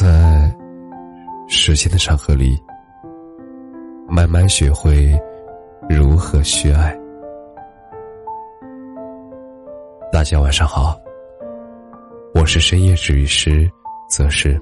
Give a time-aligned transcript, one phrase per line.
[0.00, 0.50] 在
[1.46, 2.58] 时间的长河里，
[4.08, 5.14] 慢慢学会
[5.90, 6.98] 如何去爱。
[10.10, 10.98] 大家晚上好，
[12.34, 13.70] 我是深夜治愈师
[14.08, 14.58] 则是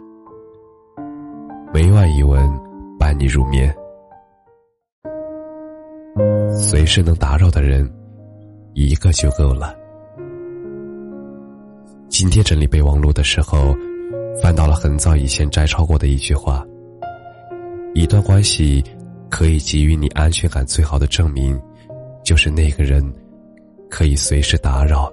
[1.73, 2.41] 每晚一文
[2.99, 3.73] 伴你入眠，
[6.51, 7.89] 随时能打扰的人
[8.75, 9.73] 一个就够了。
[12.09, 13.73] 今天整理备忘录的时候，
[14.41, 16.65] 翻到了很早以前摘抄过的一句话：
[17.95, 18.83] 一段关系
[19.29, 21.61] 可以给予你安全感最好的证明，
[22.25, 23.03] 就是那个人
[23.91, 25.13] 可以随时打扰。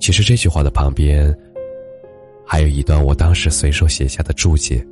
[0.00, 1.32] 其实这句话的旁边，
[2.46, 4.84] 还有一段我当时随手写下的注解。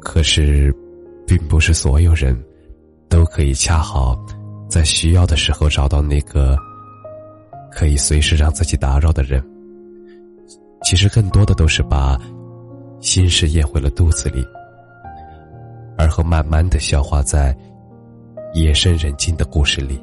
[0.00, 0.74] 可是，
[1.26, 2.34] 并不是所有人
[3.08, 4.16] 都可以恰好
[4.68, 6.56] 在需要的时候找到那个
[7.72, 9.44] 可以随时让自己打扰的人。
[10.88, 12.18] 其实，更多的都是把
[12.98, 14.42] 心事咽回了肚子里，
[15.98, 17.54] 而后慢慢的消化在
[18.54, 20.02] 夜深人静的故事里。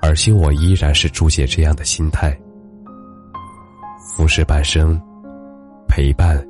[0.00, 2.30] 而今我依然是朱姐这样的心态，
[3.98, 4.96] 浮世半生，
[5.88, 6.40] 陪伴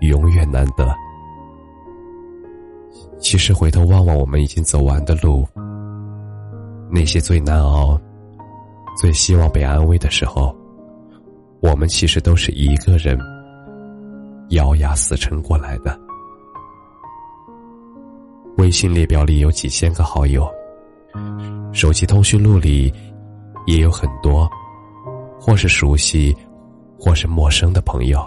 [0.00, 0.92] 永远难得。
[3.20, 5.46] 其实回头望望我们已经走完的路，
[6.90, 7.96] 那些最难熬、
[9.00, 10.52] 最希望被安慰的时候，
[11.62, 13.16] 我们其实都是一个人
[14.48, 15.96] 咬牙死撑过来的。
[18.56, 20.44] 微信列表里有几千个好友。
[21.72, 22.92] 手机通讯录里
[23.64, 24.50] 也有很多，
[25.40, 26.36] 或是熟悉，
[26.98, 28.20] 或是陌生的朋友，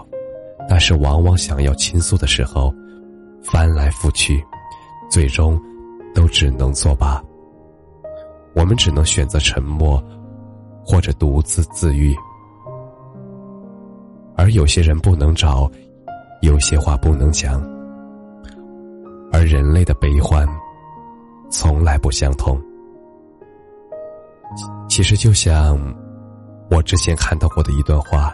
[0.66, 2.72] 但是往往想要倾诉的时候，
[3.42, 4.42] 翻来覆去，
[5.10, 5.60] 最终
[6.14, 7.22] 都只能作罢。
[8.54, 10.02] 我们只能选择沉默，
[10.82, 12.16] 或者独自自愈。
[14.46, 15.68] 而有些人不能找，
[16.40, 17.60] 有些话不能讲，
[19.32, 20.46] 而人类的悲欢
[21.50, 22.56] 从来不相同。
[24.88, 25.76] 其实就像
[26.70, 28.32] 我之前看到过的一段话：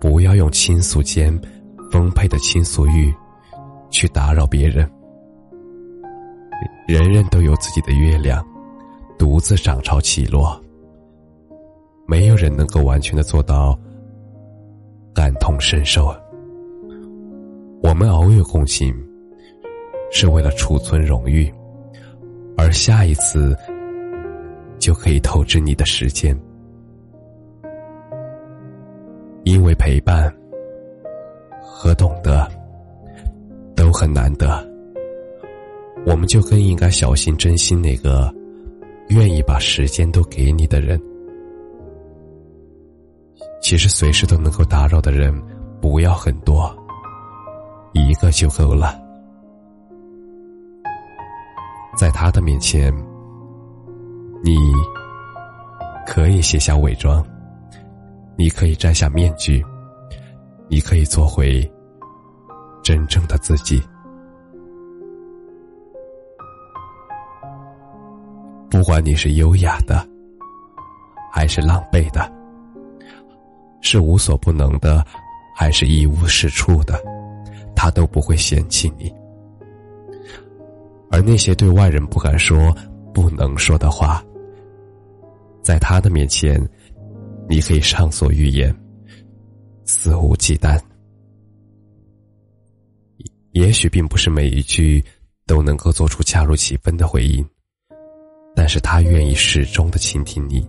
[0.00, 1.32] 不要用倾诉间
[1.92, 3.14] 丰沛的倾诉欲
[3.88, 4.90] 去打扰别人。
[6.88, 8.44] 人人都有自己的月亮，
[9.16, 10.60] 独自涨潮起落。
[12.04, 13.78] 没有人能够完全的做到
[15.14, 16.14] 感同身受。
[17.82, 18.94] 我们偶有共情，
[20.10, 21.52] 是为了储存荣誉，
[22.56, 23.56] 而下一次。
[24.78, 26.36] 就可以透支你的时间，
[29.44, 30.28] 因为陪伴
[31.62, 32.50] 和懂得
[33.76, 34.48] 都很难得，
[36.04, 38.28] 我们就更应该小心珍惜那个
[39.10, 41.00] 愿意把时间都给你的人。
[43.62, 45.32] 其实随时都能够打扰的人，
[45.80, 46.70] 不要很多，
[47.92, 49.00] 一个就够了，
[51.96, 52.92] 在他的面前。
[54.44, 54.56] 你
[56.04, 57.24] 可以卸下伪装，
[58.36, 59.64] 你可以摘下面具，
[60.68, 61.62] 你可以做回
[62.82, 63.80] 真正的自己。
[68.68, 70.04] 不管你是优雅的，
[71.32, 72.28] 还是狼狈的，
[73.82, 75.04] 是无所不能的，
[75.54, 76.98] 还是一无是处的，
[77.76, 79.12] 他都不会嫌弃你。
[81.10, 82.74] 而那些对外人不敢说、
[83.12, 84.24] 不能说的话，
[85.62, 86.58] 在他的面前，
[87.48, 88.74] 你可以畅所欲言，
[89.84, 90.80] 肆无忌惮。
[93.50, 95.04] 也许并不是每一句
[95.46, 97.46] 都能够做出恰如其分的回应，
[98.56, 100.66] 但是他愿意始终的倾听你，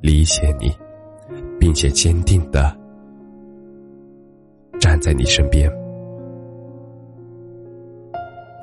[0.00, 0.76] 理解你，
[1.68, 2.74] 并且坚定的
[4.80, 5.70] 站在你身边。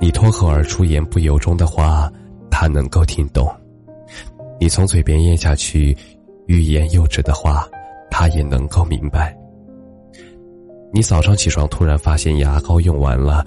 [0.00, 2.12] 你脱口而出言不由衷的话，
[2.50, 3.48] 他能够听懂。
[4.58, 5.96] 你从嘴边咽下去
[6.48, 7.68] 欲言又止的话，
[8.10, 9.32] 他也能够明白。
[10.92, 13.46] 你早上起床突然发现牙膏用完了，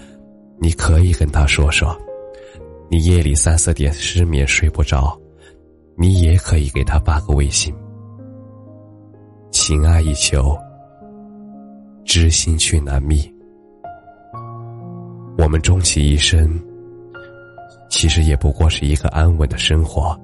[0.57, 1.94] 你可以跟他说说。
[2.89, 5.19] 你夜里三四点失眠睡不着，
[5.97, 7.75] 你也可以给他发个微信。
[9.69, 10.57] 情爱一求，
[12.04, 13.31] 知心却难觅。
[15.38, 16.60] 我们终其一生，
[17.88, 20.19] 其实也不过是一个安稳的生活。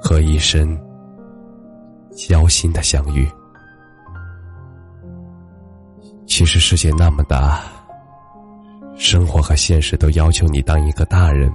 [0.00, 0.80] 和一生
[2.12, 3.28] 交心的相遇。
[6.28, 7.60] 其实世界那么大，
[8.94, 11.52] 生活和现实都要求你当一个大人，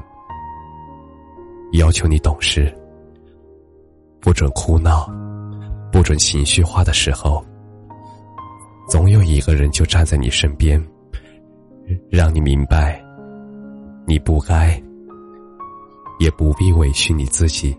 [1.72, 2.78] 要求你懂事，
[4.20, 5.10] 不准哭闹，
[5.92, 7.44] 不准情绪化的时候，
[8.88, 10.82] 总有一个人就站在你身边，
[12.10, 13.04] 让你明白，
[14.08, 14.82] 你不该，
[16.20, 17.78] 也不必委屈你自己。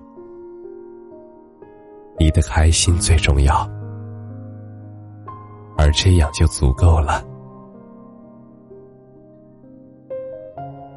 [2.18, 3.68] 你的开心最重要，
[5.76, 7.24] 而这样就足够了。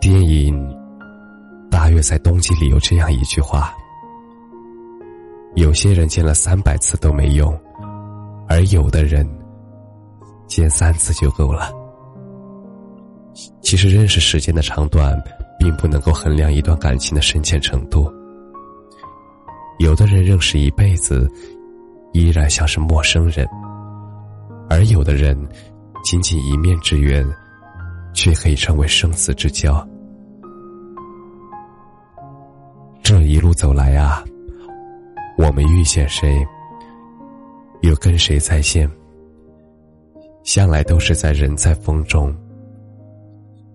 [0.01, 0.55] 电影
[1.69, 3.73] 《大约在冬季》里有这样一句话。
[5.55, 7.57] 有些人见了三百次都没用，
[8.47, 9.27] 而有的人
[10.47, 11.71] 见三次就够了。
[13.61, 15.17] 其实认识时间的长短，
[15.57, 18.11] 并不能够衡量一段感情的深浅程度。
[19.79, 21.29] 有的人认识一辈子，
[22.11, 23.45] 依然像是陌生人；
[24.69, 25.37] 而有的人，
[26.03, 27.25] 仅仅一面之缘，
[28.13, 29.85] 却可以成为生死之交。
[33.01, 34.23] 这一路走来啊。
[35.45, 36.43] 我们遇见谁，
[37.81, 38.89] 又跟谁再见，
[40.43, 42.35] 向来都是在人在风中，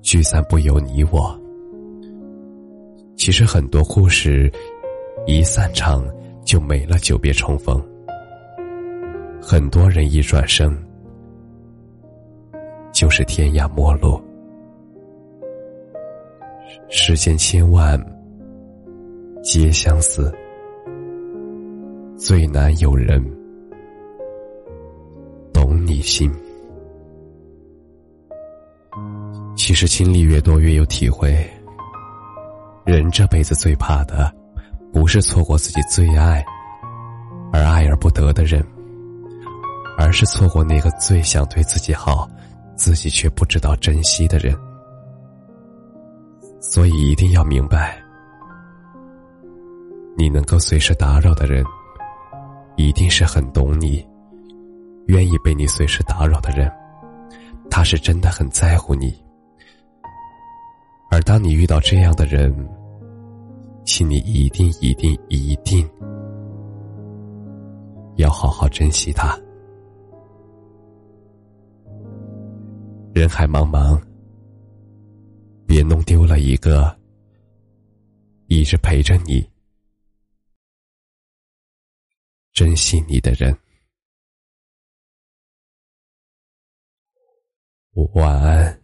[0.02, 1.32] 聚散不由你我。
[3.16, 4.50] 其实很多故事，
[5.28, 6.04] 一散场
[6.44, 7.80] 就没了，久别重逢。
[9.40, 10.76] 很多人一转身，
[12.92, 14.20] 就是天涯陌路。
[16.88, 17.96] 世间千万，
[19.40, 20.34] 皆相似。
[22.20, 23.18] 最难有人
[25.54, 26.30] 懂你心。
[29.56, 31.34] 其实经历越多，越有体会。
[32.84, 34.30] 人这辈子最怕的，
[34.92, 36.44] 不是错过自己最爱
[37.54, 38.62] 而爱而不得的人，
[39.96, 42.28] 而是错过那个最想对自己好，
[42.76, 44.54] 自己却不知道珍惜的人。
[46.60, 47.98] 所以一定要明白，
[50.18, 51.64] 你能够随时打扰的人。
[52.80, 54.02] 一定是很懂你，
[55.06, 56.72] 愿意被你随时打扰的人，
[57.70, 59.14] 他是真的很在乎你。
[61.10, 62.54] 而当你遇到这样的人，
[63.84, 65.86] 请你一定一定一定
[68.16, 69.38] 要好好珍惜他。
[73.12, 74.00] 人海茫茫，
[75.66, 76.96] 别弄丢了一个
[78.46, 79.49] 一直陪着你。
[82.60, 83.58] 珍惜你的人，
[88.12, 88.79] 晚安。